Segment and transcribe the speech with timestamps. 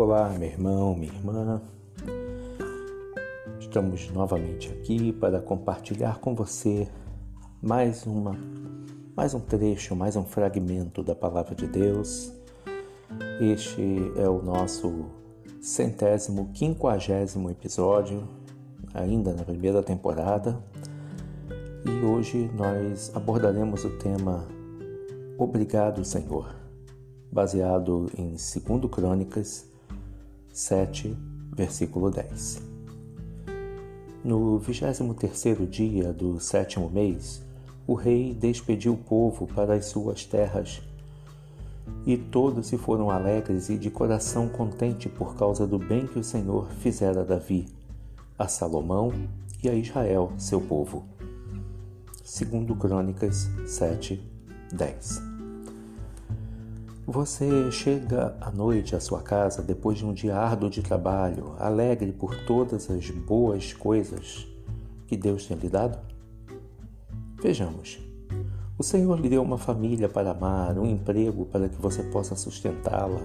[0.00, 1.60] Olá, meu irmão, minha irmã.
[3.58, 6.86] Estamos novamente aqui para compartilhar com você
[7.60, 8.38] mais uma
[9.16, 12.32] mais um trecho, mais um fragmento da palavra de Deus.
[13.40, 15.06] Este é o nosso
[15.60, 18.22] centésimo, quinquagésimo episódio,
[18.94, 20.62] ainda na primeira temporada.
[21.84, 24.46] E hoje nós abordaremos o tema
[25.36, 26.54] Obrigado, Senhor,
[27.32, 29.76] baseado em 2 Crônicas
[30.58, 31.16] 7,
[31.54, 32.60] versículo 10.
[34.24, 37.40] No vigésimo terceiro dia do sétimo mês,
[37.86, 40.82] o rei despediu o povo para as suas terras,
[42.04, 46.24] e todos se foram alegres e de coração contente por causa do bem que o
[46.24, 47.68] Senhor fizera a Davi,
[48.36, 49.12] a Salomão
[49.62, 51.04] e a Israel, seu povo.
[52.24, 54.20] Segundo Crônicas 7,
[54.72, 55.27] 10.
[57.10, 62.12] Você chega à noite à sua casa depois de um dia árduo de trabalho, alegre
[62.12, 64.46] por todas as boas coisas
[65.06, 65.98] que Deus tem lhe dado?
[67.40, 67.98] Vejamos.
[68.76, 73.22] O Senhor lhe deu uma família para amar, um emprego para que você possa sustentá-la,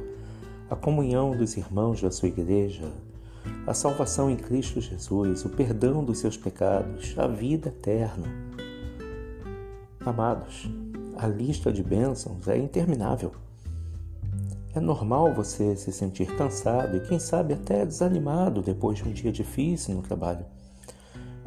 [0.70, 2.90] a comunhão dos irmãos da sua igreja,
[3.68, 8.28] a salvação em Cristo Jesus, o perdão dos seus pecados, a vida eterna.
[10.00, 10.70] Amados,
[11.18, 13.34] a lista de bênçãos é interminável.
[14.76, 19.32] É normal você se sentir cansado e, quem sabe, até desanimado depois de um dia
[19.32, 20.46] difícil no trabalho.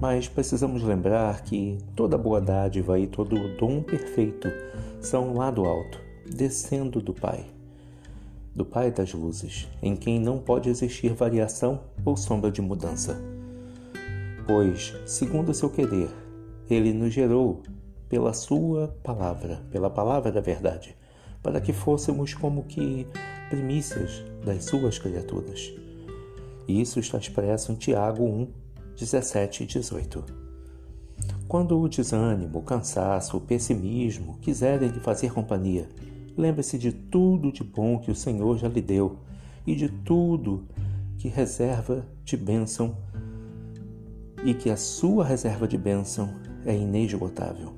[0.01, 4.49] Mas precisamos lembrar que toda boa dádiva e todo dom perfeito
[5.01, 7.45] são lá do alto, descendo do Pai,
[8.55, 13.21] do Pai das luzes, em quem não pode existir variação ou sombra de mudança.
[14.47, 16.11] Pois, segundo o seu querer,
[16.71, 17.63] ele nos gerou
[18.09, 20.97] pela sua palavra, pela palavra da verdade
[21.47, 23.07] para que fôssemos como que
[23.49, 25.73] primícias das suas criaturas.
[26.67, 28.49] Isso está expresso em Tiago 1,
[28.99, 30.25] 17 e 18.
[31.47, 35.89] Quando o desânimo, o cansaço, o pessimismo quiserem lhe fazer companhia,
[36.37, 39.17] lembre-se de tudo de bom que o Senhor já lhe deu
[39.65, 40.67] e de tudo
[41.17, 42.97] que reserva de bênção
[44.45, 46.29] e que a sua reserva de bênção
[46.65, 47.73] é inesgotável.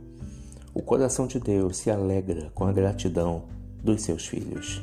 [0.72, 4.82] O coração de Deus se alegra com a gratidão dos seus filhos.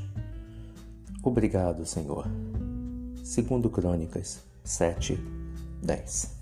[1.24, 2.28] Obrigado, Senhor.
[3.24, 5.20] Segundo Crônicas 7,
[5.82, 6.35] 10.